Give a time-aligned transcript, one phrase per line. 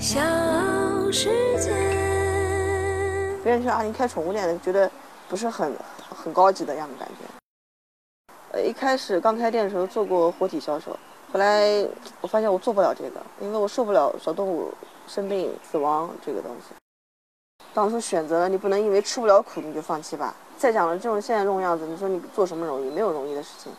[0.00, 0.18] 小
[1.12, 1.70] 世界。
[3.44, 4.90] 别人说啊，你开宠物店的，觉得
[5.28, 5.70] 不是很
[6.08, 7.14] 很高级的样子感觉。
[8.52, 10.92] 呃，一开始刚开店的时候做过活体销售，
[11.30, 11.86] 后来
[12.22, 14.72] 我发现我做不了这个，因为我受不了小动物
[15.06, 16.74] 生病死亡这个东西。
[17.74, 20.34] 当初选择了，你不能因为吃不了苦你就放弃吧。
[20.56, 22.88] 再讲了，这种现在这种样子，你说你做什么容易？
[22.88, 23.70] 没有容易的事情。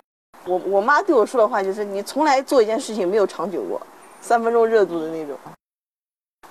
[0.46, 3.82] 我我妈对我说的话就是，你从来做一件事情没有长久过，
[4.22, 5.36] 三分钟热度的那种。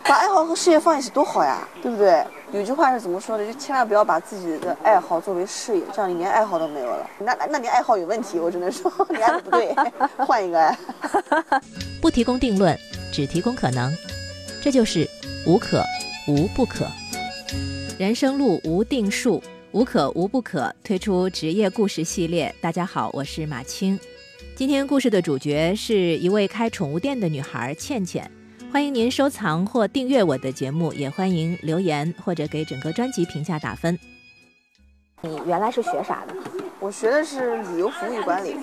[0.04, 2.24] 把爱好和事业放一起多好呀，对不对？
[2.52, 3.46] 有句话是怎么说的？
[3.46, 7.08] 就千万不要把自己的爱好作为事业，这样你连爱好都没有了。
[7.20, 9.74] 那那那你爱好有问题，我只能说 你爱的不对，
[10.26, 10.76] 换一个。
[12.00, 12.76] 不提供定论，
[13.12, 13.92] 只提供可能，
[14.60, 15.08] 这就是
[15.46, 15.84] 无可
[16.26, 16.86] 无不可。
[17.98, 19.40] 人生路无定数，
[19.72, 20.74] 无可无不可。
[20.82, 22.52] 推出职业故事系列。
[22.60, 24.00] 大家好，我是马青。
[24.56, 28.28] 今天故事的主角是一位开宠物店的女孩倩倩。
[28.72, 33.98] 欢迎您收藏或订阅我的节目，也欢迎留言或者给整个专辑评价打分。
[35.22, 36.34] 你原来是学啥的？
[36.78, 38.56] 我学的是旅游服务与管理，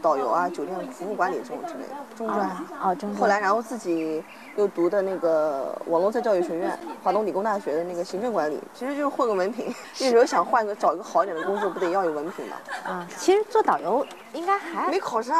[0.00, 2.48] 导游啊，酒店服务管理这种之类的中专。
[2.80, 3.14] 哦，中专。
[3.14, 4.24] 后来，然后自己
[4.56, 9.66] 又读的那个网络在教育学院，华东理工大学的那个行政管理，其实就是混个文凭。
[10.00, 12.56] 那时候想换个找一个好一点的工作，不得要有文凭吗？
[12.84, 15.36] 啊，其实做导游应该还没考上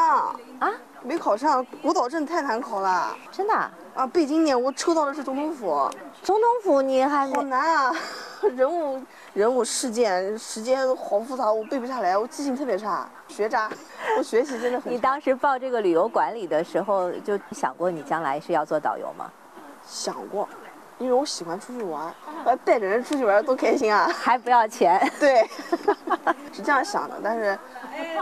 [0.59, 0.71] 啊，
[1.03, 3.15] 没考上，国导证太难考了。
[3.31, 3.53] 真的？
[3.93, 5.89] 啊，背景点我抽到的是总统府。
[6.23, 7.95] 总统府你还好难啊，
[8.55, 9.01] 人物。
[9.33, 13.69] 人物事件时间好复杂，我背不下来，我记性特别差，学渣，
[14.17, 14.93] 我学习真的很。
[14.93, 19.29] 你当时报这个旅游管理的时候，就想过你将来是要做导游吗？
[19.85, 20.47] 想过，
[20.99, 22.13] 因为我喜欢出去玩，
[22.45, 24.07] 我带着人出去玩多开心啊！
[24.07, 25.01] 还不要钱？
[25.19, 25.43] 对，
[26.53, 27.57] 是这样想的，但是。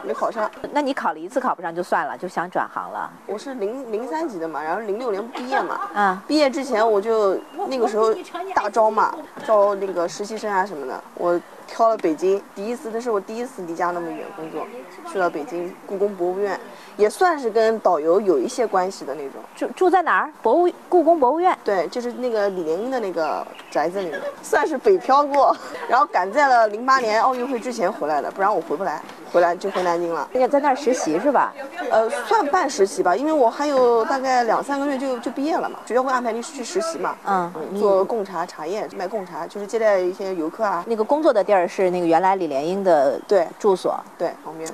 [0.03, 3.11] 没考上，那你考了一次考不上就算了，就想转行了。
[3.25, 5.79] 我是零零三级的嘛，然后零六年毕业嘛。
[5.93, 6.23] 啊。
[6.27, 8.13] 毕业之前我就那个时候
[8.53, 9.13] 大招嘛，
[9.45, 11.39] 招那个实习生啊什么的，我
[11.71, 14.67] 挑了北京，第一次，那是我第一次离家那么远工作，
[15.09, 16.59] 去了北京故宫博物院。
[16.97, 19.41] 也算是跟导游有一些关系的那种。
[19.55, 20.29] 住住在哪儿？
[20.43, 21.57] 博物故宫博物院。
[21.63, 25.55] 对，就是那个李莲英的那个宅子里面， 算是北漂过，
[25.87, 29.01] 然后赶在了零八年奥运会之前回来的，不然我回不来，
[29.31, 30.27] 回来就回南京了。
[30.33, 31.53] 你在那儿实习是吧？
[31.89, 37.15] 呃，算半实习吧，因为我还有大概两三个月就就毕业了嘛，学校会安排你去实习嘛。
[37.25, 37.51] 嗯。
[37.79, 40.83] 做贡茶茶叶，卖贡茶，就是接待一些游客啊。
[40.85, 44.69] 那个工作的地儿是那个原来李莲英的对住所，对旁边。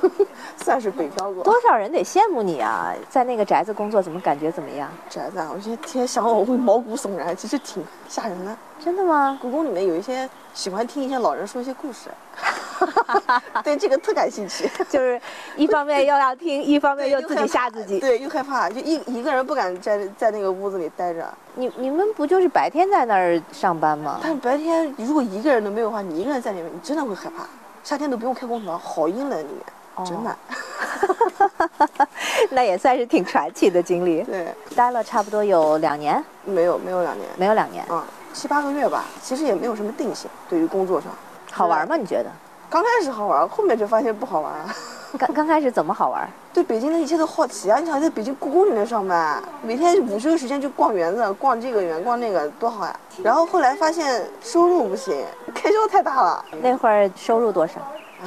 [0.62, 2.92] 算是北漂过，多少人得羡慕你啊！
[3.08, 4.88] 在那个宅子工作，怎么感觉怎么样？
[5.08, 8.54] 宅子啊，我现在天天想我会毛骨悚然，其实挺吓人的。
[8.78, 9.38] 真的吗？
[9.40, 12.10] 故宫里面有一些喜欢听一些老人说一些故事，
[13.64, 14.70] 对这个特感兴趣。
[14.88, 15.20] 就是
[15.56, 17.98] 一方面又要听，一方面又自己吓自己。
[18.00, 21.26] 对，又害怕，就一一个人不敢在在那个屋子里待着。
[21.54, 24.20] 你你们不就是白天在那儿上班吗？
[24.22, 27.44] 但是白天如果一个人都没有的话，你一个人在里面，你真的会害怕。
[27.82, 29.64] 夏天都不用开空调，好阴冷里面。
[30.06, 30.34] 真的，
[32.50, 34.22] 那也算是挺传奇的经历。
[34.22, 38.02] 对，待了差不多有两年，没有没有两年，没有两年，嗯，
[38.32, 39.04] 七八个月吧。
[39.20, 41.10] 其实也没有什么定性，对于工作上，
[41.50, 41.96] 好玩吗？
[41.96, 42.30] 你觉得？
[42.70, 44.74] 刚开始好玩，后面就发现不好玩了。
[45.18, 46.30] 刚刚开始怎么好玩？
[46.52, 47.80] 对北京的一切都好奇啊！
[47.80, 52.96] 你想在北京故宫里面上班，每天午休时间就逛园子，逛这个园，逛那个，多好呀！
[53.24, 56.44] 然后后来发现收入不行，开销太大了。
[56.62, 57.74] 那会儿收入多少？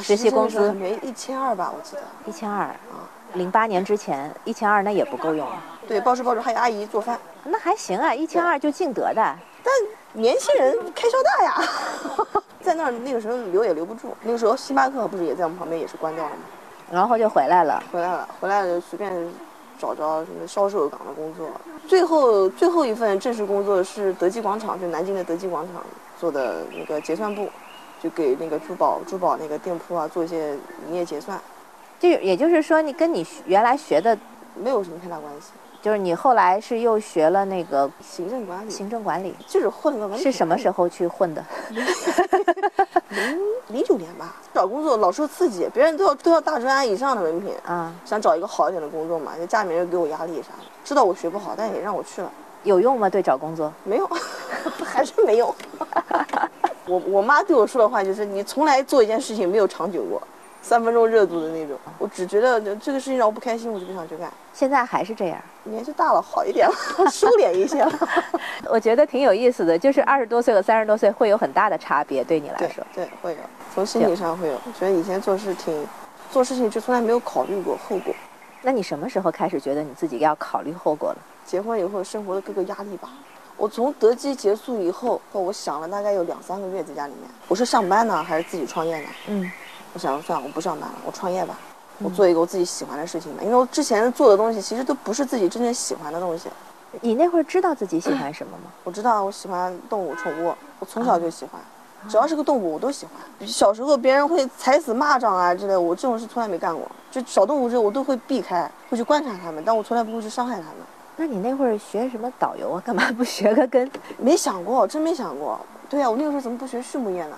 [0.01, 5.47] 实习工资没一千二吧，我记得一千二啊，零八年之前一千二那也不够用。
[5.87, 9.23] 对，包吃包住，还有阿姨做饭，那还行啊，一千二就净得的。
[9.63, 9.73] 但
[10.11, 11.69] 年轻人开销大呀，
[12.63, 14.15] 在那儿那个时候留也留不住。
[14.23, 16.37] 那个时候星巴克不是也在我们旁边，也是关掉了吗？
[16.91, 19.11] 然后就回来了，回来了，回来了，随便
[19.77, 21.49] 找着什么销售岗的工作。
[21.87, 25.83] 最后最后一份正式工作是德基广场，就南京的德基广场
[26.19, 27.49] 做的那个结算部。
[28.01, 30.57] 就给那个珠宝珠宝那个店铺啊做一些
[30.89, 31.39] 营业结算，
[32.01, 34.17] 就也就是说你跟你原来学的
[34.61, 40.17] 没有什么太大关系，就是你后来是又学了那个行政管理，行政管理就是混个文。
[40.17, 41.43] 是什么时候去混的？
[43.09, 44.33] 零零九年吧。
[44.53, 52.31] 找工作老受刺激，别人都要都要大专以上的文凭啊，想找一个好一点的工作嘛，就家里面又给我压力啥的，知道我学不好，但也让我去了。
[52.63, 53.09] 有用吗？
[53.09, 54.09] 对找工作没有，
[54.85, 55.53] 还是没有。
[56.87, 60.21] 我我妈对我说的话就是：你从来做一件事情没有长久过，
[60.63, 61.77] 三分钟热度的那种。
[61.99, 64.31] 我只觉得这个事情让我不开心，我就不想去干。
[64.53, 66.73] 现在还是这样，年纪大了好一点了，
[67.11, 68.09] 收敛一些了。
[68.69, 72.83] 我觉得挺有意思的，就是二十多岁和三十多岁会有很大的差别，对你来说。
[72.95, 73.37] 对，会有，
[73.75, 74.53] 从心理上会有。
[74.53, 75.85] 我觉得以前做事挺，
[76.31, 78.15] 做事情就从来没有考虑过后果。
[78.61, 81.17] 那你什么时候开始觉得你自己要考虑后果了？
[81.45, 83.09] 结婚以后生活的各个压力吧。
[83.57, 89.07] 我从德基结束以后，我想了大概有两三个月在家里面，我是上班呢还是自己创业呢？
[89.27, 89.51] 嗯，
[89.93, 91.55] 我想算了，我不上班了，我创业吧，
[91.99, 93.43] 我做一个我自己喜欢的事情吧。
[93.43, 96.49] 因为我之前做的东西其实都不是自己真正喜欢的东西。
[97.01, 98.71] 你那会儿知道自己喜欢 什么吗？
[98.83, 101.61] 我知道我喜欢动物、宠物，我从小就喜欢，
[102.09, 103.47] 只要是个动物我都喜欢。
[103.47, 106.89] 小时候别人会踩死蚂蚱啊之类，我这种事从来没干过。
[107.11, 110.77] 就小动物这我都会避开，会去观察它们，但我从来不会去伤害它们。
[111.15, 112.81] 那你那会儿学什么导游啊？
[112.83, 113.87] 干嘛不学个跟？
[114.17, 115.59] 没想过，真没想过。
[115.87, 117.37] 对呀，我那个时候怎么不学畜牧业呢？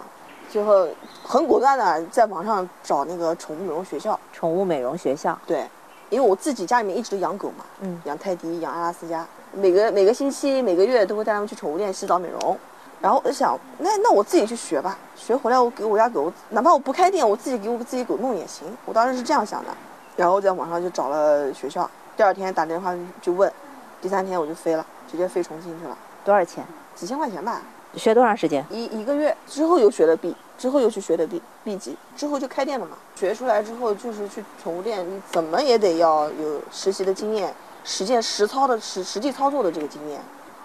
[0.50, 0.88] 最后
[1.24, 4.20] 很果断的在网上找那个宠物美容学校。
[4.32, 5.38] 宠物美容学校。
[5.46, 5.68] 对，
[6.10, 12.58] 因为我自己家里面一直都养狗嘛，嗯，养泰迪，养阿拉斯加，每个每个星期、每个月都会带他们去宠物店洗澡美容。
[13.02, 18.66] 然后我就想，那那我自己去学吧，学回来我给我家狗，哪怕我不开店，我自己给我自己狗弄也行。
[18.86, 19.70] 我当时是这样想的。
[20.16, 23.52] 然后在网上就找了学校，第二天打电话就问。
[24.02, 25.98] 第三天我就飞了，直接飞重庆去了。
[26.24, 26.64] 多少钱？
[26.96, 27.62] 几千块钱吧。
[27.98, 28.66] 学多长时间？
[28.70, 32.98] 一一个月之后又学了 B，之后又去学的 B B 级，之后就开店了嘛。
[33.16, 37.54] 学出来之后就是去宠物店，你怎么也得要有实习的经验，
[37.84, 40.20] 实践实操的实实际操作的这个经验，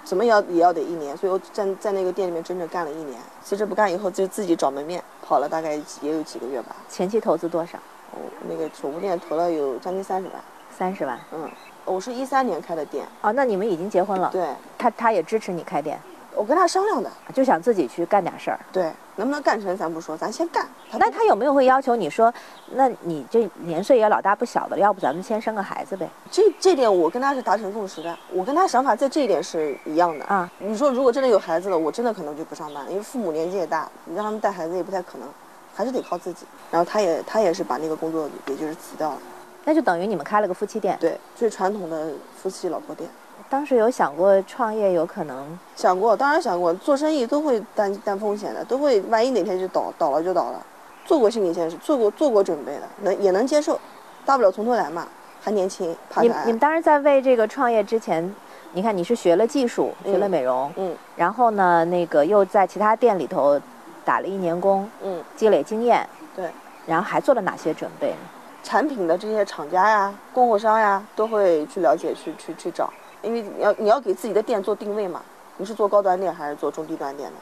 [0.04, 1.16] 怎么也要也要得一年。
[1.16, 3.18] 所以我在在那个店里面整整干了一年。
[3.44, 6.76] 辞职不干以后就自己找门面，跑了大概也有几个月吧。
[6.88, 7.78] 前期投资多少？
[8.12, 8.18] 哦，
[8.48, 10.36] 那个宠物店投了有将近三十万。
[10.76, 11.18] 三十万？
[11.32, 11.48] 嗯。
[11.86, 14.28] 我是一三年开的店哦，那你们已经结婚了？
[14.30, 14.46] 对，
[14.76, 15.98] 他他也支持你开店。
[16.34, 18.58] 我跟他商量的，就想自己去干点事儿。
[18.72, 20.66] 对，能不能干成咱不说，咱先干。
[20.92, 22.32] 那他有没有会要求你说，
[22.72, 26.08] 那你这年岁也老大不小的，要不咱们先生个孩子呗？
[26.30, 30.50] 这这点我跟他是达成共识的，我跟他想法在这一点是一样的啊。
[30.58, 35.28] 你说如果真的有孩子了，我真的可能就不上班，因为父母年纪也大，你让他们带孩子也不太可能，
[35.74, 36.46] 还是得靠自己。
[36.70, 39.18] 然后他也他也是把那个工作也就是辞掉了。
[39.64, 43.10] 那就等于你们开了个夫妻店，对，最传统的夫妻老婆店。
[43.50, 45.58] 当时有想过创业，有可能？
[45.74, 50.64] 想过，当然想过，做生意都会担担风险的，都会万一哪天就倒倒了就倒了，
[51.04, 53.78] 做过心理建设，做过做过准备的，能也能接受，
[54.24, 55.08] 大不了从头来嘛，
[55.42, 58.32] 还年轻，怕你你们当时在为这个创业之前，
[58.72, 63.60] 你看你是学了技术，学了美容，嗯，然后呢，那个又在其他店里头
[64.04, 66.48] 打了一年工，嗯，积累经验，对，
[66.86, 68.16] 然后还做了哪些准备呢？
[68.62, 75.22] 产品的这些厂家呀、供货商呀，都会去了解、去去去找，因为你要你要给自己的店做定位嘛，
[75.56, 77.36] 你是做高端店还是做中低端店的？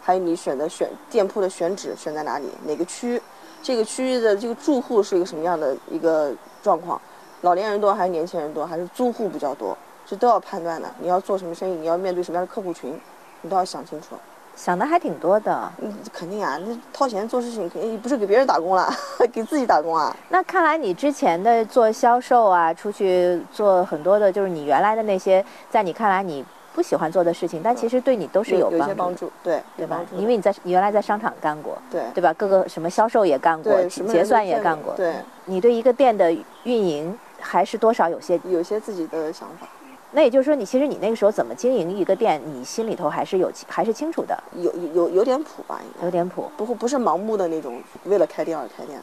[0.00, 2.48] 还有你选择选店铺的选址选在哪里？
[2.64, 3.20] 哪个区？
[3.62, 6.32] 这个区域的这个住户是一个什么样的一个
[6.62, 7.00] 状况？
[7.42, 8.64] 老年人多还是年轻人多？
[8.64, 9.76] 还是租户比较多？
[10.06, 10.88] 这都要判断的。
[10.98, 11.74] 你要做什么生意？
[11.74, 12.98] 你要面对什么样的客户群？
[13.42, 14.14] 你都要想清楚。
[14.58, 18.92] 想的还挺多的，嗯，肯定啊，那掏钱做事情肯定不是给别人打工了，
[19.32, 20.14] 给自己打工啊。
[20.30, 26.44] 那看来你之前的做销售啊，出去做很多的，就是你原来的那些，在你看来你
[26.74, 30.00] 不喜欢做的事情，但其实对你都是有有些帮助，对对吧？
[30.16, 32.34] 因为你在你原来在商场干过，对对吧？
[32.34, 35.14] 各个什么销售也干过，结算也干过，对。
[35.44, 36.30] 你对一个店的
[36.64, 39.66] 运营还是多少有些有些自己的想法。
[40.12, 48.98] 那也就是说，你其实你那个时候怎么经营一个店，你心里头还是有还是清楚的，有有有点谱吧，有点谱，不不是盲目的那种为了开店而开店。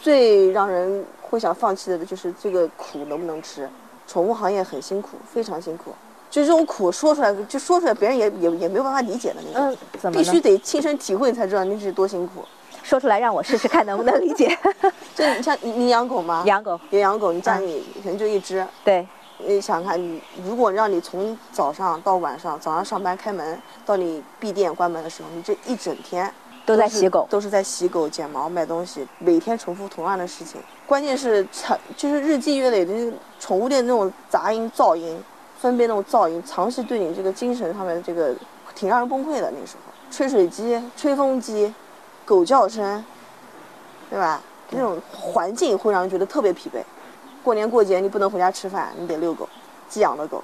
[0.00, 3.68] 最让人会想放弃的就是这个苦能不能吃。
[4.06, 5.92] 宠物行业很辛苦，非常辛苦，
[6.30, 9.68] 就这种苦说出来就说出来，别人也也也没有办法理解的那种。
[9.68, 10.16] 嗯，怎么？
[10.16, 12.44] 必须得亲身体会才知道那是多辛苦。
[12.84, 14.56] 说出来让我试试看能不能理解。
[15.12, 16.44] 就你像你你养狗吗？
[16.46, 18.64] 养狗，也养狗，你家里可能就一只。
[18.84, 19.06] 对。
[19.38, 26.32] 你想看，你如果让你从早上到晚上，早上上班开门到你闭店关门的时候，你这一整天
[26.64, 30.60] 都在洗狗，都是在洗狗、剪毛、卖东西，每天重复同样的事情。
[30.86, 35.22] 关键是长，就是日积月累的宠物店那种杂音、噪音、
[35.60, 38.34] 分贝那种噪音，长期对你这个精神上面这个
[38.74, 39.50] 挺让人崩溃的。
[39.50, 41.72] 那时候，吹水机、吹风机、
[42.24, 43.04] 狗叫声，
[44.08, 44.40] 对吧？
[44.70, 46.80] 那种环境会让人觉得特别疲惫。
[47.46, 49.48] 过年过节你不能回家吃饭，你得遛狗，
[49.88, 50.42] 寄养的狗。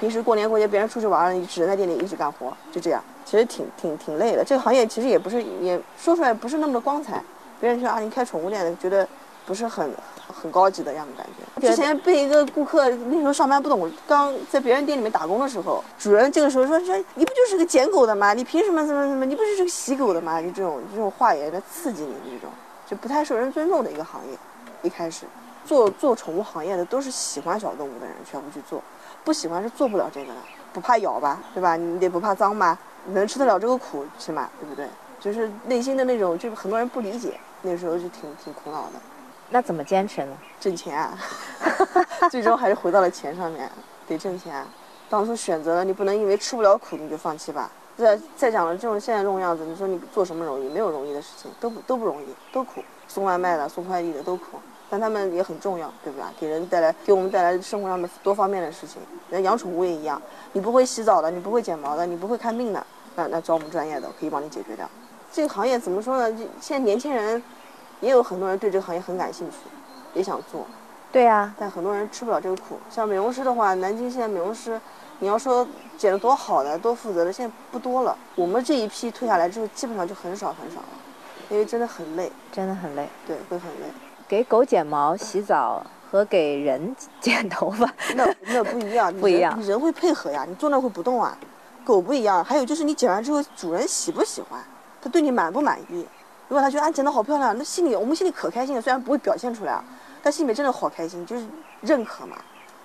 [0.00, 3.00] 平时过年过节别人出去玩了，你只能在店里一直干活，就这样。
[3.24, 4.44] 其实挺挺挺累的。
[4.44, 7.22] 这个行业其实也不是，也说出来不是那么的光彩。
[7.60, 9.06] 别人说啊，你开宠物店的，觉得
[9.46, 9.88] 不是很
[10.26, 11.24] 很高级的样子感
[11.60, 11.68] 觉。
[11.68, 18.34] 之前被一个顾客那时候上班不懂，刚在别人店里面打工的时候，主人这个时候说说你不就是个捡狗的吗？
[18.34, 19.24] 你凭什么怎么怎么？
[19.24, 20.42] 你不就是个洗狗的吗？
[20.42, 22.50] 就这种这种话也在刺激你这种，
[22.90, 24.36] 就不太受人尊重的一个行业。
[24.82, 25.24] 一开始。
[25.64, 28.82] 做做宠物行业的都是喜欢小动物的人，全部去做，
[29.24, 30.38] 不喜欢是做不了这个的。
[30.72, 31.76] 不怕咬吧，对吧？
[31.76, 32.78] 你得不怕脏吧？
[33.08, 34.88] 能吃得了这个苦，起码对不对？
[35.20, 38.92] 就是内心的那种，就是很多人不理解，那时候就挺挺苦恼的。
[39.50, 40.36] 那怎么坚持呢？
[40.58, 41.18] 挣钱啊，
[42.30, 43.70] 最终还是回到了钱上面，
[44.08, 44.64] 得挣钱。
[45.10, 47.70] 当初选择了，你不能因为吃不了苦你就放弃吧。
[47.98, 50.70] 再再讲了，这种现在这种样子，你说你做什么容易？
[50.70, 52.82] 没有容易的事情，都不都不容易，都苦。
[53.06, 54.58] 送外卖的、送快递的都苦，
[54.92, 56.26] 但他们也很重要，对不对？
[56.38, 59.00] 给人带来给我们带来生活上的多方面的事情。
[59.30, 60.20] 人养宠物也一样，
[60.52, 64.86] 你不会洗澡的，你不会剪毛的，你不会看病的，那那找我们专业的可以帮你解决掉。
[65.32, 66.36] 这个行业怎么说呢？
[66.60, 67.42] 现在年轻人
[68.02, 69.56] 也有很多人对这个行业很感兴趣，
[70.12, 70.66] 也想做。
[71.10, 72.78] 对呀，但很多人吃不了这个苦。
[72.90, 74.78] 像美容师的话，南京现在美容师，
[75.20, 78.14] 你要说剪得多好的、多负责的，现在不多了。
[78.34, 80.88] 我们这一批退下来之后，基本上就很少很少了，
[81.48, 83.08] 因为真的很累，真的很累。
[83.26, 83.86] 对，会很累。
[84.32, 87.86] 给狗剪毛、洗澡和给人剪头发，
[88.16, 89.60] 那那不一样， 不一样。
[89.60, 91.36] 你人会配合呀，你坐那会不动啊。
[91.84, 94.58] 狗不一样，还有就是你剪完之后，主人喜不喜欢，
[95.02, 96.06] 他对你满不满意？
[96.48, 99.78] 如果他觉得啊剪的好漂亮，那心里我们心里可开心了，虽然不会表现出来。
[100.22, 101.44] 但心里面真的好开心，就是
[101.82, 102.38] 认可嘛，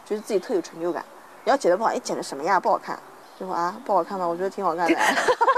[0.05, 1.01] 觉得自己特有成就感。
[1.45, 2.59] 你要剪得不好，哎，剪的什么呀？
[2.59, 2.99] 不好看。
[3.39, 4.27] 就说啊，不好看吗？
[4.27, 4.99] 我觉得挺好看的，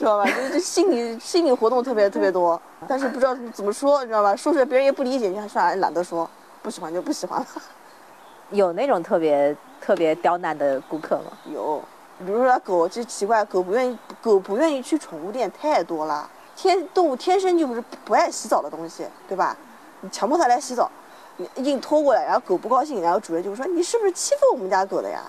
[0.00, 0.24] 知道吧？
[0.24, 4.34] 就是这心理 心理活动特别特别多，但是不知道怎么说，你知道吧？
[4.34, 6.28] 说出来别人也不理解，你还算了，懒得说，
[6.62, 7.46] 不喜欢就不喜欢了。
[8.48, 11.24] 有那种特别特别刁难的顾客吗？
[11.52, 11.82] 有，
[12.24, 16.26] 比如说狗，就奇怪，狗不愿意，狗不愿意去宠物店太多了。
[16.56, 19.54] 天动物天生就不是不爱洗澡的东西，对吧？
[20.00, 20.90] 你强迫它来洗澡，
[21.36, 25.20] 你硬拖过来，然后狗不高兴，然后主人就说你是不是欺负我们家狗的呀？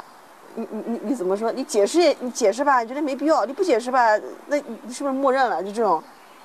[0.55, 1.51] 你你你你怎么说？
[1.51, 4.17] 你解释也你解释吧，你觉得没必要，你不解释吧，
[4.48, 5.62] 那你是不是默认了？
[5.63, 6.01] 就这种，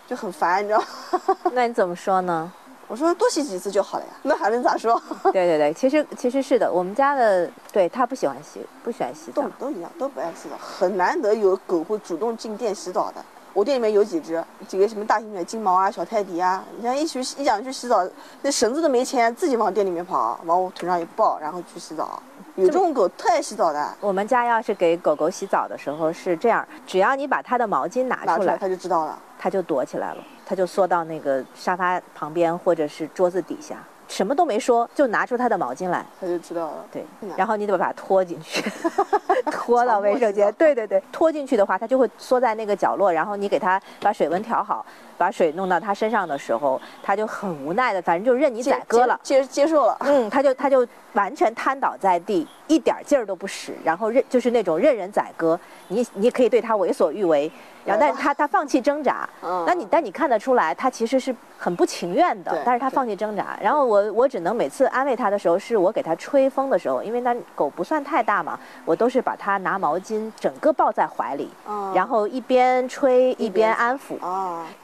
[0.06, 0.82] 就很烦，你知道？
[1.52, 2.52] 那你怎么说呢？
[2.88, 5.00] 我说多洗几次就好了呀，那还能咋说？
[5.32, 13.24] 对对对，其实其实是的，我们家的对它不喜欢洗，不喜欢洗澡，都都一样，都不爱洗澡，很难得有狗会主动进店洗澡的。
[13.52, 18.06] 我店里面有几只，几个什么大型犬，金毛啊、小泰迪啊，你像一去一想去洗澡，
[18.42, 22.22] 那绳子都没牵，自己往店里面跑，往我腿上一抱，然后去洗澡。
[22.56, 23.94] 有这种狗特爱洗澡的。
[24.00, 33.76] 我们家要是给狗狗洗澡的时候是这样，只要你把它的毛巾拿出来，它就知道了，它就躲起来了，它就缩到那个沙发旁边或者是桌子底下。
[34.08, 36.84] 什么都没说，就拿出他的毛巾来，他就知道了。
[36.92, 37.04] 对，
[37.36, 38.62] 然后你得把它拖进去，
[39.50, 40.52] 拖到卫生间。
[40.54, 43.12] 对对对，拖进去的话，它就会缩在那个角落。
[43.12, 44.84] 然后你给它把水温调好，
[45.18, 49.96] 把水弄到它身上的时候，它就很无奈的，反正就任你宰割了，接接受了。
[50.00, 55.58] 嗯，它就它就完全瘫倒在地，一点劲儿都不使，然后任就是那种任人宰割。
[55.88, 57.50] 你你可以对它为所欲为。
[57.86, 59.28] 然后，但是他他放弃挣扎，
[59.66, 63.56] 那你但你看得出来，他其实是很不情愿的，但是他放弃挣扎。
[63.62, 71.48] 然后我我只能每次安慰他的时候，是我给他吹风的时候，因为那狗不算太大嘛，我都是把它拿毛巾整个抱在怀里，
[71.94, 74.16] 然后一边吹一边安抚。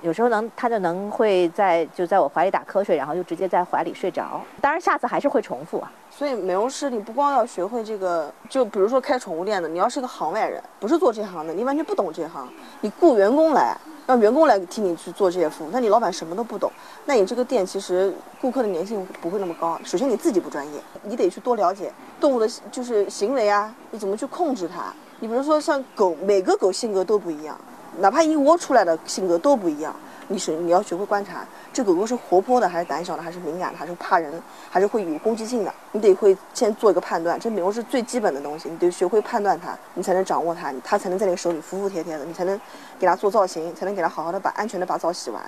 [0.01, 4.41] 有时候能他就能会在就在我怀里打瞌睡，然后就直接在怀里睡着。
[4.61, 5.91] 当然下次还是会重复啊。
[6.15, 12.47] 所以美容师你不光要学会这个，就比如说开宠物店的，你要是个行外人，不是做这行的，你完全不懂这行，
[12.83, 13.75] 你雇员工来，
[14.07, 16.71] 让员工来替你去做这些服务，那你老板什么都不懂，
[17.07, 19.81] 那你这个店其实顾客的粘性不会那么高。
[19.85, 21.91] 首先你自己不专业，你得去多了解
[22.21, 24.93] 动物的，就是行为啊，你怎么去控制它？
[25.21, 27.59] 你比如说像狗，每个狗性格都不一样，
[28.01, 29.97] 哪怕一窝出来的性格都不一样。
[30.33, 34.33] 你是你要学会观察，这狗狗是活泼的还是胆小的，还是敏感的，还是怕人，
[34.71, 35.73] 还是会有攻击性的？
[35.93, 42.59] 你得会先做一个判断，这美容是最基本的东西，你得学会判断它，你才能掌握它，它才能在你手里服服帖帖的，你才能
[42.99, 45.43] 给它做造型，才能给它好好的把安全的把澡洗完，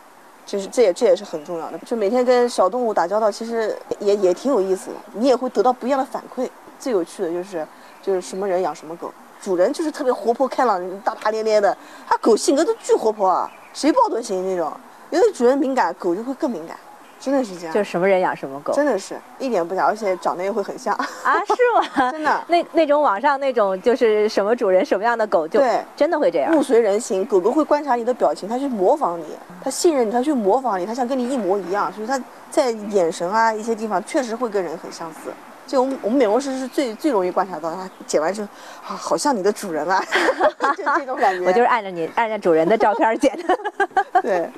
[0.44, 1.78] 这是这也这也是很重要的。
[1.78, 6.46] 就每天跟小动物打交道，其实也也挺有意思的，你也会得到不一样的反馈。
[6.78, 7.66] 最有趣的就是
[8.02, 9.10] 就是什么人养什么狗，
[9.40, 11.74] 主人就是特别活泼开朗，大大咧咧的，
[12.06, 13.50] 它狗性格都巨活泼啊。
[13.75, 14.73] 谁抱都行那种，
[15.11, 16.76] 因为主人敏感，狗就会更敏感，
[17.21, 17.75] 真的是这样。
[17.75, 21.07] 就是什么人养什么狗，真的是一点不假，而且长得也会很像啊？
[21.45, 22.11] 是吗？
[22.12, 26.57] 真的，那那种网上那种就是什么主人什么样的狗，就对，真的会这样。
[26.57, 29.25] 物随人形，狗狗会观察你的表情，它去模仿你，
[29.62, 32.19] 它信任你，它去模仿你，它想跟你一模一样，所以它
[32.50, 35.33] 在眼神啊一些地方确实会跟人很相似。
[35.66, 38.49] 就我们我们美容师是最最容易观察到，它剪完之后，
[38.87, 40.04] 啊，好像你的主人啊，
[40.76, 41.44] 就这种感觉。
[41.49, 43.59] 我就是按照你按照主人的照片剪的。
[44.23, 44.50] 对，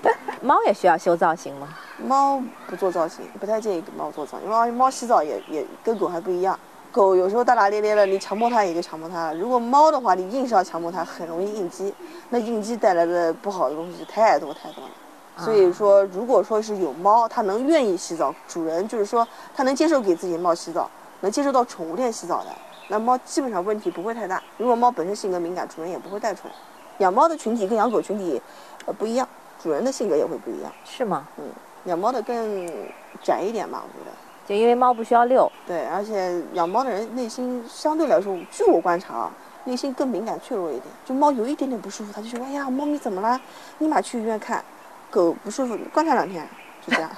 [0.42, 1.68] 猫也需要修造型吗？
[2.04, 6.58] 猫不做造型，不太建议给猫做造型，因为猫洗澡也也跟狗还不一样。
[6.92, 9.34] 狗有时候大大咧咧的，你强迫它也就强迫它了。
[9.34, 11.92] 如果猫的话，你硬是要强迫它，很容易应激，
[12.30, 14.90] 那应激带来的不好的东西太多太多了。
[15.38, 20.90] 所以说，如果说是有猫，它能愿意洗澡，主人就是说它能接受给自己猫洗澡，
[21.20, 22.46] 能接受到宠物店洗澡的，
[22.88, 24.42] 那猫基本上问题不会太大。
[24.56, 26.54] 如果猫本身性格敏感，主人也不会带出来。
[26.98, 28.40] 养猫的群体跟养狗群体，
[28.86, 29.28] 呃不一样，
[29.62, 30.72] 主人的性格也会不一样。
[30.86, 31.28] 是吗？
[31.36, 31.44] 嗯，
[31.84, 32.66] 养猫的更
[33.22, 34.12] 窄一点吧，我觉得。
[34.48, 39.30] 就因为猫不需要遛，对，而且养猫的人内心相对来说，据我观察啊，
[39.64, 40.84] 内心更敏感脆弱一点。
[41.04, 43.38] 就猫有一点点不舒服，他就说：“哎呀，猫咪怎么了？
[43.80, 44.64] 立马去医院看。”
[45.16, 46.46] 狗不舒服，观察两天，
[46.86, 47.10] 就这样。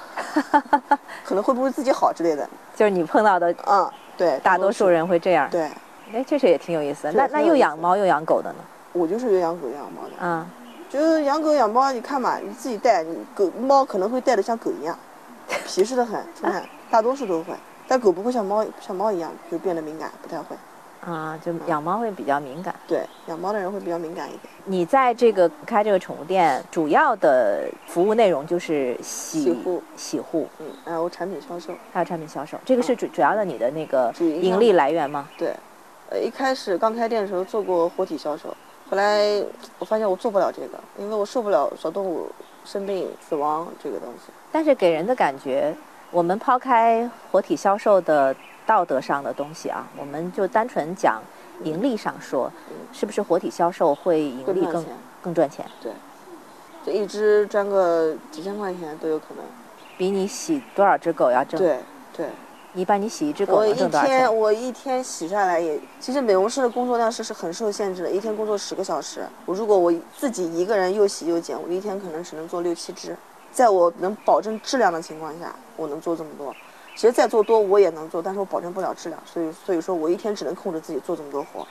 [1.26, 2.48] 可能会不会自己好之类的。
[2.76, 5.50] 就是你碰到的，嗯，对，大多数人会这样。
[5.50, 5.62] 对，
[6.12, 7.12] 哎，这事也挺有意思的。
[7.12, 8.58] 那那又养猫又养狗的呢？
[8.92, 10.10] 我就是又养狗又养猫的。
[10.20, 10.46] 嗯，
[10.88, 14.96] 就是养狗养猫，你看嘛，你自己带，你狗猫可能会带的像狗一样，
[15.66, 17.52] 皮实的很，你看， 大多数都会，
[17.88, 20.54] 但狗不会像猫像猫一样就变得敏感，不太会。
[21.00, 22.74] 啊，就养猫会比较敏感。
[22.86, 24.42] 对，养猫的人会比较敏感一点。
[24.64, 31.72] 你在这个开这个宠物店，主要的服务内容就是洗洗护洗护，嗯，还有产品销售。
[31.92, 35.28] 还有产品销售，这个是主主要的你的那个盈利来源吗？
[35.38, 35.54] 对，
[36.10, 38.48] 呃，一开始刚开店的时候做过活体销售，
[38.90, 39.42] 后来
[39.78, 42.26] 我发现我做不了这个，因为我受不了小动物
[42.64, 44.32] 生病死亡这个东西。
[44.50, 45.74] 但是给人的感觉，
[46.10, 48.34] 我们抛开活体销售的
[48.68, 51.22] 道德上的东西啊，我们就单纯讲
[51.64, 52.52] 盈利上说，
[52.92, 55.66] 是不是活体销售会盈利更更赚钱更赚钱？
[56.84, 59.44] 就一只赚个几千块钱都有可能。
[59.96, 61.58] 比你洗多少只狗要挣？
[61.58, 61.78] 对
[62.14, 62.26] 对，
[62.74, 64.18] 你把你洗一只狗我一能挣多少钱？
[64.18, 69.26] 天我一天洗下来也，其实美容师的工作量是是很受限制的，一天工作十个小时。
[69.46, 73.16] 我如果我自己一个人又洗又剪，我一天可能只能做六七只，
[73.50, 76.54] 在我能保证质量的情况下，我能做这么多。
[76.98, 81.64] 其实再做多我也能做，但是我保证不了质量，所以所以说我一天只能控制自己做这么多活，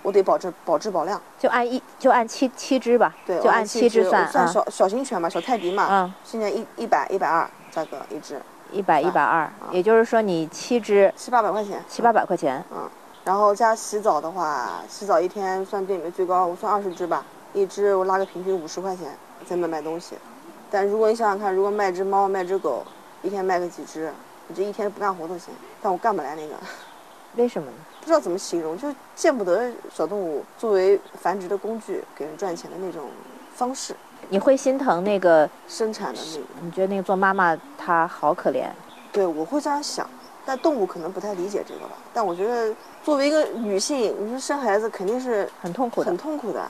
[0.00, 1.20] 我得保证保质保量。
[1.38, 8.40] 就按一就按七七只吧，对，就按七只算啊，算小小型犬嘛，小泰迪嘛，嗯，现在一一百一百二价格一只，
[8.72, 12.88] 一百一百二，也就是说你七只七八百块钱，七八百块钱，嗯
[13.24, 17.22] 然后加洗澡的话，洗澡一天算店里面最高，我算二十只吧，
[17.52, 20.16] 一只我拉个平均五十块钱，再卖卖东西。
[20.70, 22.82] 但如果你想想看，如果卖只猫卖只狗，
[23.20, 24.10] 一天卖个几只，
[24.50, 26.54] 我这一天不干活都行，但我干不来那个，
[27.36, 27.76] 为什么呢？
[28.00, 33.04] 不知道怎么形容，就见不得小动物作为繁殖的工具给人赚钱的那种
[33.54, 33.94] 方式，
[34.28, 35.48] 你会心疼那个？
[35.68, 36.44] 生产的那个。
[36.62, 38.64] 你觉得那个做妈妈她好可怜？
[39.12, 40.04] 对，我会这样想，
[40.44, 41.92] 但动物可能不太理解这个吧。
[42.12, 46.16] 但我觉得作为一个女性，你说生孩子肯定是很痛苦的很。
[46.16, 46.68] 痛苦的。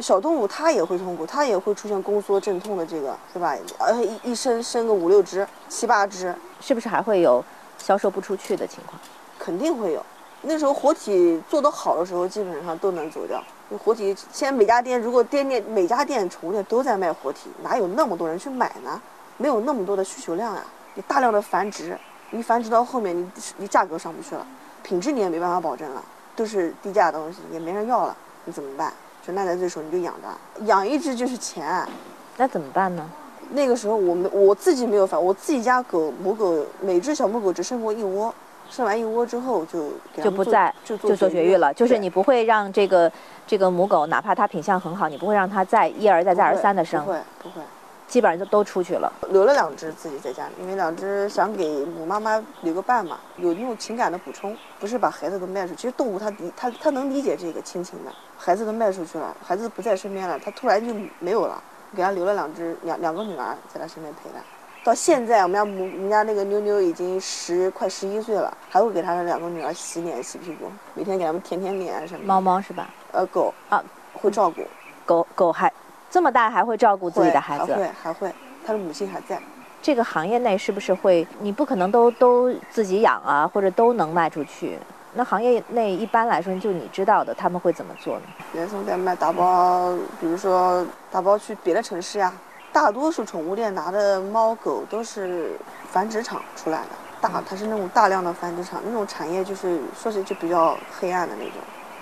[0.00, 3.56] 小动物它也会痛苦，它也会出现宫缩阵痛的这个，对吧？
[3.78, 7.44] 而且一一生生个五六只、七八只，是不是还会有
[7.78, 9.00] 销售不出去的情况？
[9.38, 10.04] 肯定会有。
[10.42, 13.42] 那时候活体做得好的时候，基本上都能走掉。
[13.70, 19.00] 就活体，现在每家店如果店店每家店宠物店都在卖活体，哪有那么多人去买呢？
[19.36, 20.64] 没有那么多的需求量啊！
[20.94, 21.98] 你大量的繁殖，
[22.30, 23.26] 你繁殖到后面，你
[23.56, 24.46] 你价格上不去了，
[24.82, 26.04] 品质你也没办法保证了，
[26.36, 28.92] 都是低价的东西，也没人要了，你怎么办？
[29.26, 31.66] 就那在这时候你就养着，养一只就是钱。
[31.66, 31.88] 啊
[32.36, 33.08] 那怎么办呢？
[33.50, 38.34] 那个时候我们我自己没有法，我自己家狗母狗每只小母狗只生过一窝，
[38.68, 43.10] 生完一窝之后就就不再就就做绝育了，就是你不会让这个
[43.46, 47.62] 这个母狗，哪怕它品相很好，你不会让它再一而再再而三的生不，会不会。
[48.06, 49.12] 基本上就都出去了。
[49.30, 55.76] 留了两只自己在家里，因为两只想给母妈妈留个伴嘛，有那种情感的补充，不是把孩子都卖出去。
[55.76, 61.62] 其实动物它理它它能理解这个亲情的，孩子都卖出去了，孩子不在身边了，它突然就没有了，
[61.96, 64.40] 给它留了两只两两个女儿在它身边陪它。
[64.84, 72.26] 到现在，我们家母我们家那个妞妞已经十快十一岁了，还会给它的两个女儿洗脸洗屁股，每天给它们舔舔脸什么的。
[72.26, 72.90] 猫猫是吧？
[73.12, 74.60] 呃狗啊会照顾，
[75.06, 75.72] 狗狗还
[76.14, 79.36] 这么大还会照顾自己的孩子，会还会还会，他的母亲还在。
[79.82, 81.26] 这个行业内是不是会？
[81.40, 84.78] 你不可能都都自己养啊，或者都能卖出去。
[85.14, 88.22] 那行业内一般来说，就你知道的，他们会怎么做呢？
[88.52, 92.32] 原生带卖打包，比如说打包去别的城市呀。
[92.72, 95.58] 大多数宠物店拿的猫狗都是
[95.90, 96.88] 繁殖场出来的，
[97.20, 101.54] 大它是那种大量的繁殖场，那种产业就是说是就比较黑暗的那种，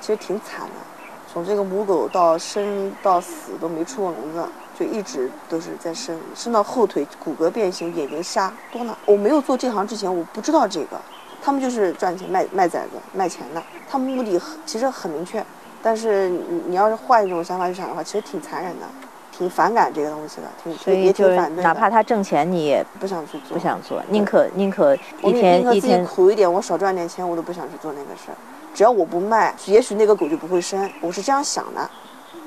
[0.02, 0.74] 其实挺惨的。
[1.32, 4.44] 从这个母狗到生到死都没出过笼子，
[4.78, 8.94] 就一直都是在生，生到后腿骨骼变形、眼睛瞎多呢。
[9.06, 11.00] 我没有做这行之前，我不知道这个，
[11.42, 15.42] 他们就是赚钱卖卖崽子卖钱的，他们目的其实很明确。
[15.82, 18.84] 但是你你要是换一种想法去想的话，其实挺残忍的，
[19.32, 21.62] 挺反感这个东西的，挺所以也就是挺反对的。
[21.62, 28.36] 哪怕他挣钱，你也不想去做，不想做，宁可宁可我一宁宁可自己天一天苦一点，我少赚点钱，我都不想去做那个事儿。
[28.74, 31.90] 只要我不卖，也许那个狗就不会生，我是这样想的。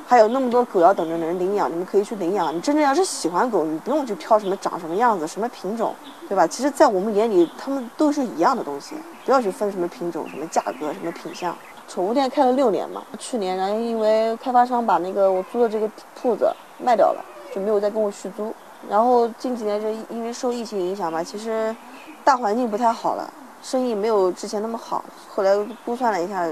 [0.07, 2.55] 还有那么多狗要等着人领养，你们可以去领养。
[2.55, 5.95] 你真正要是喜欢狗，你不用去挑什么长什么样子、什么品种，
[6.29, 6.45] 对吧？
[6.45, 11.55] 其实，在我们眼里，它们都是一样的东西，不要去分什么品种、什么价格、什么品相。
[11.87, 18.53] 宠物店开了六年嘛，去年然后因为开发商把那个我租的这个铺子卖掉了，就没有再跟我续租。
[18.87, 21.75] 然后近几年就因为受疫情影响嘛，其实
[22.23, 23.27] 大环境不太好了，
[23.65, 25.03] 生意没有之前那么好。
[25.27, 26.47] 后来估算了一下，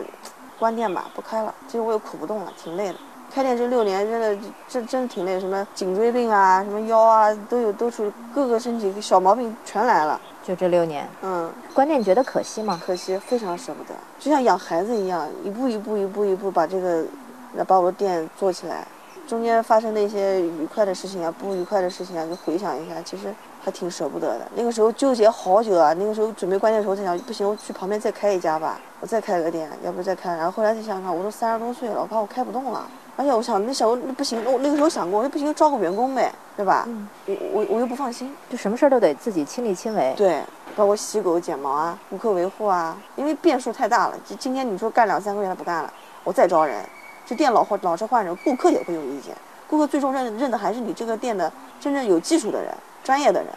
[0.58, 1.54] 关店吧，不开了。
[1.68, 2.96] 其实我也苦不动了，挺累的。
[3.32, 10.20] 开店这六年，真的真真挺累，什么颈椎病啊，什么腰啊，都有，都出各个身体小毛病全来了。
[10.44, 12.82] 就这六年，嗯，关键你觉得可惜吗？
[12.84, 17.06] 可惜，非常舍不得，就像养孩子一样，一步一步，一步一步把这个，
[17.68, 18.88] 把我的店做起来。
[19.28, 24.48] 中间发生的一些愉快的事情啊，不愉快的事情啊，就回想一下，其实还挺舍不得的。
[24.56, 30.36] 那个时候纠结好久啊，那个时候准备关店的时候在想，不行，我去旁边再开一家吧，我再开个店，要不再开。
[30.36, 32.86] 然后后来再想想，我都三十多岁了，我怕我开不动了。
[33.16, 36.84] 而且我想，那想那不行，我那个时候想过，那不行，招个员工呗，对吧？
[36.88, 37.08] 嗯。
[37.28, 40.14] 我我我又不放心，就什么事儿都得自己亲力亲为。
[40.18, 40.42] 对，
[40.76, 44.16] 包括洗狗、剪毛啊，顾客维护啊，因为变数太大了。
[44.28, 46.84] 就今天你说干两三个月他不干了，我再招人，
[47.26, 49.34] 这店老换老是换人，顾客也会有意见。
[49.70, 52.72] 顾客最终认认的还是你这个店的真正有技术的人、
[53.04, 53.50] 专业的人，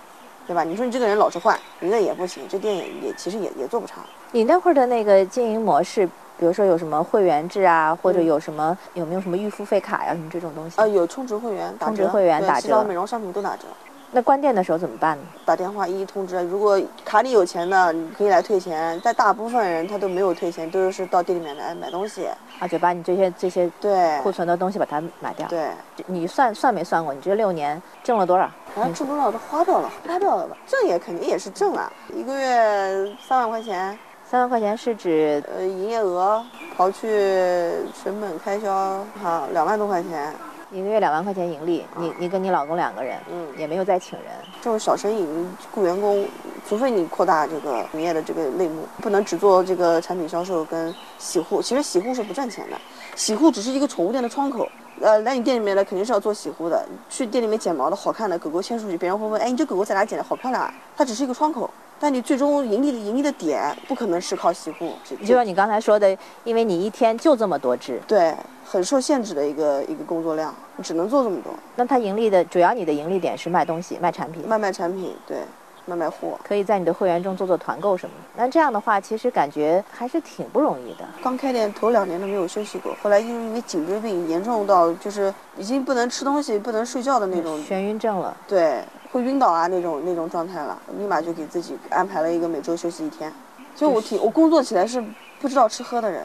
[0.47, 0.65] 对吧？
[0.65, 4.05] 你说你这个人老是换，那也不行，这店也也其实也也做不长。
[4.33, 6.07] 你那会儿的那个经营模式？
[6.39, 10.79] 比如说有什么会员制啊，或者有什么有没有什么预付费卡呀，什么这种东西？
[10.79, 13.65] 啊，有充值会员，充值会员打折，美容商品都打折。
[14.13, 15.25] 那关店的时候怎么办呢？
[15.45, 16.41] 打电话一一通知。
[16.45, 18.99] 如果卡里有钱的，你可以来退钱。
[19.05, 22.27] 但大部分人他都没有退钱，都是到店里面来买东西。
[22.59, 25.47] 啊，就把你这些这些对库存的东西把它买掉。
[25.49, 25.69] 对，
[26.07, 27.13] 你算算没算过？
[27.13, 28.45] 你这六年挣了多少？
[28.45, 30.57] 啊，挣多少都花掉了，花掉了吧？
[30.67, 33.99] 挣也肯定也是挣啊，一个月三万块钱。
[34.29, 36.45] 三万块钱是指呃营业额，
[36.77, 40.35] 刨去成本开销，哈，两万多块钱，
[40.73, 41.85] 一个月两万块钱盈利。
[41.97, 44.29] 你你跟你老公两个人，嗯，也没有再请人。
[44.61, 46.27] 这种小生意，你雇员工，
[46.69, 51.63] 除非你扩大这个营业的这个类目，不能只做这个产品销售跟洗护。
[51.63, 52.77] 其实洗护是不赚钱的，
[53.15, 54.69] 洗护只是一个宠物店的窗口。
[55.01, 56.85] 呃，来你店里面来肯定是要做洗护的。
[57.09, 60.25] 去店里面剪毛的好看的狗狗牵出去，别人会问，哎，你这狗狗在哪剪的？
[60.25, 60.73] 好漂亮啊！
[60.97, 61.71] 它只是一个窗口。
[61.99, 64.93] 但你最终盈利的盈利的点不可能是靠洗护，
[65.25, 71.53] 就像你刚才说的，因为你一天就这么多只，对，很受限制的一个一个工作量，你只能做这么多。
[71.77, 75.39] 那它盈利的主要你的盈利点是卖东西、卖产品、卖卖产品，对，
[75.87, 78.43] 卖卖货，可以在你的会员中做做团购什么的。
[78.45, 81.09] 那这样的话，其实感觉还是挺不容易的。
[81.23, 88.37] 刚开店头两年都没有休息过，后来因为颈椎病严重到就是已经不能吃东西、不能睡觉的那种眩晕症了。
[88.47, 88.83] 对。
[89.17, 93.33] 会晕倒啊那种那种状态了，立马就给自己安排了一个每周休息一天。
[93.75, 95.03] 所以我挺我工作起来是
[95.41, 96.23] 不知道吃喝的人，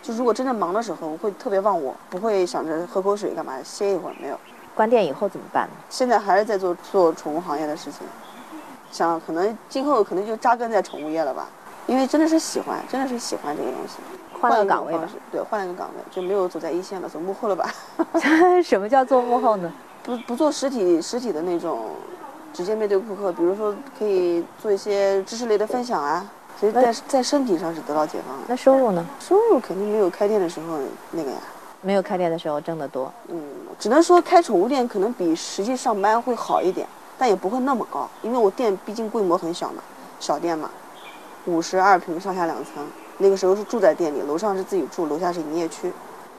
[0.00, 4.38] 就如果真正忙的时候，我会特别忘我，不会想着喝口水干嘛歇一会儿没有。
[4.76, 5.74] 关店以后怎么办呢？
[5.90, 8.06] 现在还是在做做宠物行业的事情，
[8.92, 11.48] 想可能今后可能就扎根在宠物业了吧，
[11.88, 13.94] 因为真的是喜欢，真的是喜欢这个东西。
[14.40, 17.68] 换个岗位吧，对，换了个岗位就没有走在一线了，走幕后了吧？
[18.62, 19.72] 什么叫做幕后呢？
[20.04, 21.90] 不不做实体实体的那种。
[22.58, 28.36] 直接面对顾客，比如说可以做一些知识类的分享啊，所以在在身体上是得到解放。
[28.48, 29.06] 那收入呢？
[29.20, 30.76] 收入肯定没有开店的时候
[31.12, 31.36] 那个呀。
[31.82, 33.12] 没有开店的时候挣得多。
[33.28, 33.40] 嗯，
[33.78, 36.84] 只能说开宠物店可能比实际上班会好一点，
[37.16, 39.80] 但也不会那么高，因为我店毕竟规模很小嘛，
[40.18, 40.68] 小店嘛，
[41.44, 42.84] 五十二平上下两层。
[43.18, 45.92] 那个时候是住在店里，楼上是自己住，楼下是营业区，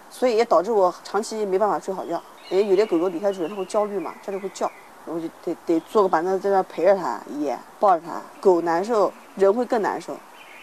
[0.09, 2.21] 所以也导致我长期没办法睡好觉。
[2.49, 4.69] 因为有的狗狗离开主人，它会焦虑嘛，它就会叫。
[5.09, 8.21] 我就得得坐个板凳在那陪着它，也抱着它。
[8.39, 10.15] 狗难受，人会更难受。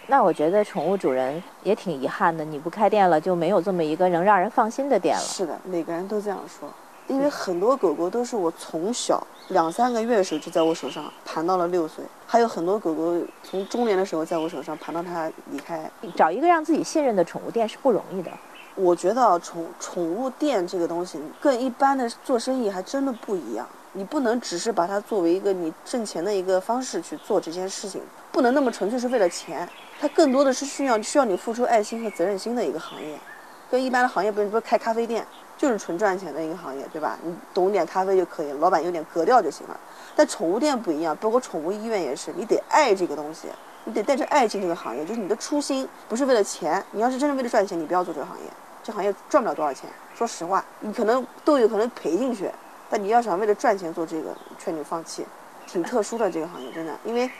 [0.07, 5.23] 那我觉得宠物主人也挺遗憾的，你不开店了，就没有这么一个能让人放心的店了。
[5.23, 6.69] 是的，每个人都这样说。
[7.09, 15.89] 因为很多狗狗都是我从小两三个月的时候就在我手上盘到了六岁，还有很多狗狗从中年的时候在我手上盘到它离开。
[16.17, 18.31] 找一个让自己信任的宠物店是不容易的。
[18.75, 23.65] 我觉得宠宠物店这个东西跟一般的做生意还真的不一样。
[23.97, 29.67] 你不能只是把它作为一个你挣钱的一个方式去做这件事情，不能那么纯粹是为了钱，
[29.99, 33.19] 它更多的是需要需要你付出爱心和责任心的一个行业，
[33.71, 37.19] 跟一般的行业不是不是开咖啡店就是纯赚钱的一个行业，对吧？
[37.23, 39.81] 你懂点咖啡就可以，老板有点格调就行了。
[40.15, 43.49] 但宠物店不一样，包括宠物医院也是，你得爱这个东西，
[43.85, 46.85] 你得带着爱进这个行业，就是你的初心不是为了钱。
[46.91, 48.45] 你要是真的为了赚钱，你不要做这个行业，
[48.83, 49.89] 这行业赚不了多少钱。
[50.15, 52.51] 说实话，你可能都有可能赔进去。
[52.89, 55.27] 但你要想为了赚钱做这个，劝你放弃，
[55.67, 57.31] 挺特殊的这个行业，真的，因为，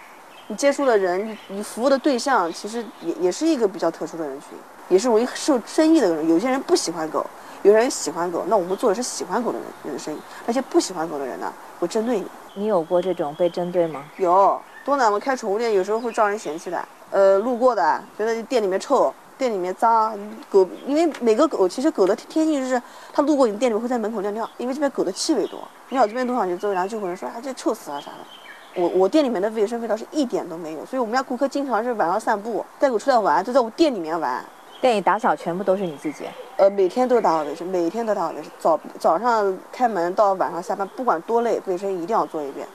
[0.49, 4.51] 你接触的人，你服务的对象，其实也也是一个比较特殊的人群，
[4.89, 6.29] 也是容易受争议的人。
[6.29, 7.25] 有些人不喜欢狗，
[7.63, 10.19] 有些人喜欢狗，那我们做的是喜欢狗的人人的生意。
[10.47, 12.27] 那些不喜欢狗的人呢，会针对你。
[12.55, 14.05] 你有过这种被针对吗？
[14.17, 15.19] 有多难吗？
[15.19, 20.19] 开宠物店有时候会招人嫌弃的，呃，路过的觉得店里面臭，店里面脏，
[20.51, 22.81] 狗因为每个狗其实狗的天性就是
[23.13, 28.83] 它路过你店里会在门口尿尿，因为这边狗的气味多，尿这边多上去之后，然后就会有人说啊这臭死了啥的。
[28.83, 34.45] 我我店里面的卫生味道是一点都没有，所以我们家顾客经常是晚上散步带狗出来玩，就在我店里面玩。
[34.79, 36.25] 店里打扫全部都是你自己，
[36.59, 42.69] 呃，每天都打扫卫生，每天都打扫卫生，早早上开门到晚上下班，不管多累，卫生一定要做一遍。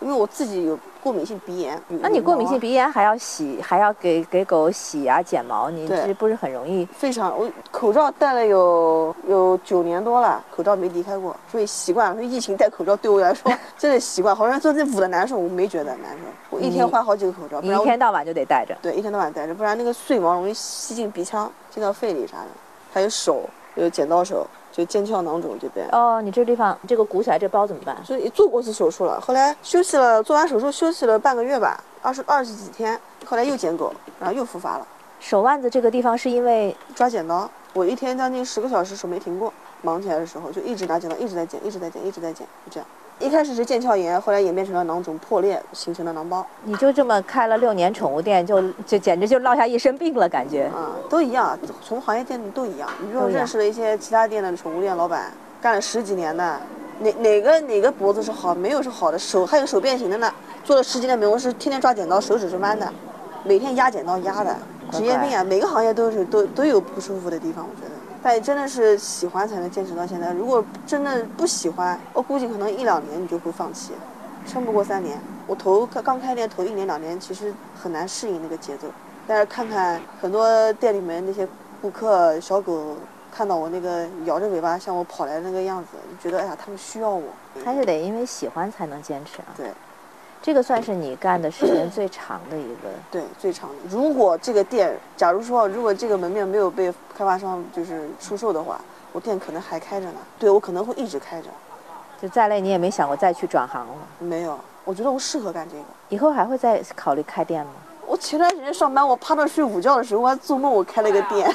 [0.00, 6.84] 因为我自己有过敏性鼻炎，那你过敏性鼻炎还要洗，还要给给狗洗啊剪毛，你对这不是很容易？
[6.86, 12.14] 非常，我口罩戴了有有九年多了，口罩没离开过，所以习惯了。
[12.14, 16.24] 所以疫情戴口罩对我来说真的习惯，好像说这捂的难受，我没觉得难受。
[16.50, 18.76] 我一天换好几个口罩，不然我你一天到晚就得戴着。
[18.80, 22.46] 对一天到晚戴着，不然那个碎毛容易吸进鼻腔，进到肺里啥的。
[22.92, 23.42] 还有手，
[23.74, 24.46] 有剪刀手，
[24.78, 25.88] 就腱鞘囊肿这边。
[25.90, 27.96] 哦，你这地方这个鼓起来这包怎么办？
[28.04, 34.86] 所以做过一次手术了，后来休息了，做完手术休息了半个月吧，二十二十几天，后来又剪狗，然后又复发了。
[35.18, 42.88] 手腕子这个地方是因为抓剪刀，我一天将近十个小时手没停过，忙起来的时候就一直拿剪刀，一直在剪，一直在剪，一直在剪，就这样。
[43.20, 50.66] 一开始是腱鞘炎，后来演变成了囊肿破裂形成的囊包，你就这么开了六年宠物店，就就简直就落下一身病了，感觉。
[50.66, 52.88] 啊、都一样，从行业店都一样。
[53.00, 56.60] 你比如认识了一些其他店的宠物店老板，干了十几年的，
[57.00, 62.88] 哪哪个哪个脖子是好，没有是好的，手还有手变形的呢，做了十几年美容师，天天抓剪刀，手指是弯的，
[63.42, 64.56] 每天压剪刀压的，
[64.92, 67.97] 职业病啊，每个行业都是都都有不舒服的地方，我觉得。
[68.22, 73.92] 但真的是喜欢才能坚持到现在，如果真的不喜欢，我估计可能一两年你就会放弃，
[74.46, 75.18] 撑不过三年。
[75.46, 78.88] 我头刚刚开店头一年两年，其实很难适应那个节奏。
[79.26, 81.46] 但是看看很多店里面那些
[81.80, 82.96] 顾客小狗，
[83.30, 85.90] 看到我那个摇着尾巴向我跑来的那个样子，
[86.22, 87.22] 就觉得哎呀，他们需要我。
[87.64, 89.54] 还是得因为喜欢才能坚持啊。
[89.56, 89.70] 对
[90.40, 92.88] 这个算是你干的时间最长的一个。
[93.10, 93.76] 对，最长的。
[93.90, 98.80] 如果这个店，假如说如果这个门面没有被开发商就是出售的话，
[99.12, 100.18] 我店可能还开着呢。
[100.38, 101.48] 对我可能会一直开着。
[102.20, 103.92] 就再累，你也没想过再去转行了。
[104.18, 105.82] 没有，我觉得我适合干这个。
[106.08, 107.72] 以后还会再考虑开店吗？
[108.06, 111.48] 我前段时间上班，我趴着睡午觉的时候，我还做梦我开了个店。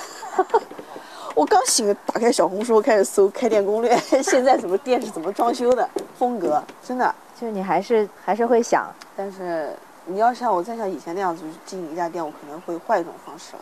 [1.36, 7.14] 我刚醒，打开小红书开始搜开店攻略， 现在怎么店是怎么装修的风格，真的。
[7.40, 13.62] 就你还是还是会想，但是你要像我再像以前那样子去经营一家店，我可能会换一种方式了，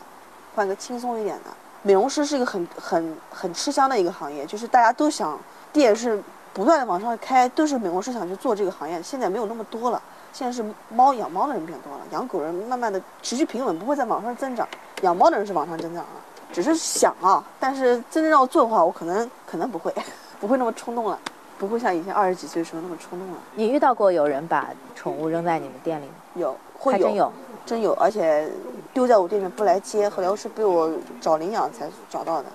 [0.54, 1.50] 换个轻松一点的。
[1.82, 5.38] 美容师是一个很很很吃香的一个行业，就是大家都想
[5.72, 9.02] 店是不断的往上开，都是美容师想去做这个行业。
[9.02, 10.00] 现在没有那么多了，
[10.32, 14.68] 现在是猫养猫的人变多了，养狗人慢慢的持续平稳，不会再往上增长。
[15.00, 16.10] 养猫的人是往上增长了，
[16.52, 19.92] 只是想啊，但是真正让我做的话，我可能可能不会，
[20.38, 21.18] 不会那么冲动了，
[21.62, 23.36] 不会像以前二十几岁的时候那么冲动了。
[23.54, 26.12] 你遇到过有人把宠物扔在你们店里吗？
[26.34, 27.32] 有，会还真有。
[27.64, 28.50] 真有，而且
[28.92, 32.46] 丢在我店里面不来接，后来是被我找领养才找到的。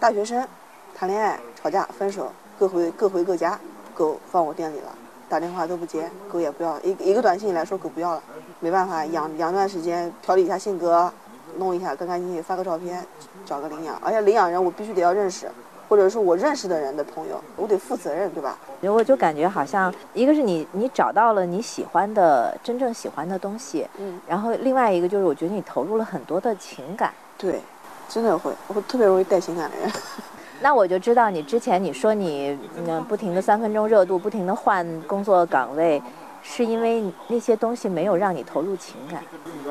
[0.00, 0.48] 大学生
[0.96, 3.60] 谈恋爱吵架分手，各回各回各家，
[3.94, 4.88] 狗放我店里了，
[5.28, 8.22] 打电话都不接，狗也不要，一一个短信来说狗不要了，
[8.60, 11.12] 没办法养养段时间，调理一下性格，
[11.58, 13.06] 弄一下干干净净，发个照片，
[13.44, 15.50] 找个领养，而且领养人我必须得要认识，
[15.88, 18.58] 或者是我认识的人的朋友，我得负责任，对吧？
[18.82, 27.12] 我就感觉好像，一个是你你找到了你喜欢的真正喜欢的东西，嗯，然后另外一个就是我觉得你投入了很多的情感。
[27.36, 27.60] 对，
[28.08, 29.90] 真的会，我特别容易带情感的人。
[30.62, 36.00] 那我就知道你之前你说你嗯不停的三分钟热度，不停的换工作岗位，
[36.46, 39.24] 是因为那些东西没有让你投入情感，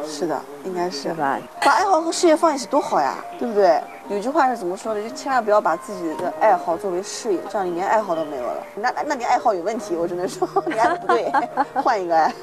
[0.05, 1.39] 是的，应该是是吧？
[1.63, 3.79] 把爱好和事业放一起多好呀，对不对？
[4.09, 5.01] 有句话是怎么说的？
[5.07, 8.63] 就千万不要把自己的爱好作为事业，这样你连爱好都没有了。
[8.75, 11.31] 那那那你爱好有问题，我只能说你爱不对，
[11.75, 12.33] 换一个爱。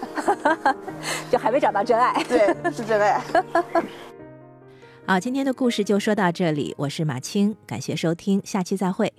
[1.30, 2.22] 就还没找到真爱。
[2.24, 3.20] 对，是真爱。
[5.06, 9.12] 好，今天的故事就说到这里，我是马青，感谢收听，下期再会。